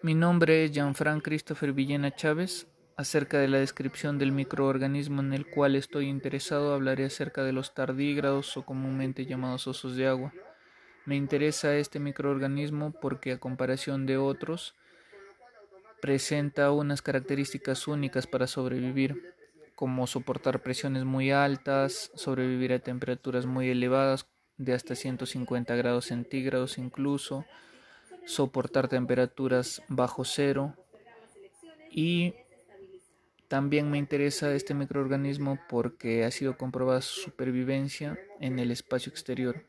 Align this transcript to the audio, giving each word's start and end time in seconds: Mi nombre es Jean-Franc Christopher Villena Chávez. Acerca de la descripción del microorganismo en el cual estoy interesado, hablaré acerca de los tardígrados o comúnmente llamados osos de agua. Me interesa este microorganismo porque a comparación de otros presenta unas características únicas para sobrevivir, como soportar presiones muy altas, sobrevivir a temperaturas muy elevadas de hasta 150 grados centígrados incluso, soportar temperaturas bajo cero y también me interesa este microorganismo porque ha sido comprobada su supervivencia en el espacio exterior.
Mi 0.00 0.14
nombre 0.14 0.64
es 0.64 0.70
Jean-Franc 0.70 1.24
Christopher 1.24 1.72
Villena 1.72 2.14
Chávez. 2.14 2.68
Acerca 2.96 3.40
de 3.40 3.48
la 3.48 3.58
descripción 3.58 4.16
del 4.16 4.30
microorganismo 4.30 5.22
en 5.22 5.32
el 5.32 5.44
cual 5.44 5.74
estoy 5.74 6.06
interesado, 6.06 6.72
hablaré 6.72 7.06
acerca 7.06 7.42
de 7.42 7.52
los 7.52 7.74
tardígrados 7.74 8.56
o 8.56 8.64
comúnmente 8.64 9.26
llamados 9.26 9.66
osos 9.66 9.96
de 9.96 10.06
agua. 10.06 10.32
Me 11.04 11.16
interesa 11.16 11.74
este 11.74 11.98
microorganismo 11.98 12.92
porque 12.92 13.32
a 13.32 13.38
comparación 13.38 14.06
de 14.06 14.18
otros 14.18 14.76
presenta 16.00 16.70
unas 16.70 17.02
características 17.02 17.88
únicas 17.88 18.28
para 18.28 18.46
sobrevivir, 18.46 19.34
como 19.74 20.06
soportar 20.06 20.62
presiones 20.62 21.04
muy 21.04 21.32
altas, 21.32 22.12
sobrevivir 22.14 22.72
a 22.72 22.78
temperaturas 22.78 23.46
muy 23.46 23.68
elevadas 23.68 24.28
de 24.58 24.74
hasta 24.74 24.94
150 24.94 25.74
grados 25.74 26.04
centígrados 26.04 26.78
incluso, 26.78 27.46
soportar 28.28 28.88
temperaturas 28.88 29.82
bajo 29.88 30.22
cero 30.22 30.74
y 31.90 32.34
también 33.48 33.90
me 33.90 33.96
interesa 33.96 34.52
este 34.54 34.74
microorganismo 34.74 35.58
porque 35.70 36.24
ha 36.24 36.30
sido 36.30 36.58
comprobada 36.58 37.00
su 37.00 37.22
supervivencia 37.22 38.18
en 38.38 38.58
el 38.58 38.70
espacio 38.70 39.10
exterior. 39.10 39.64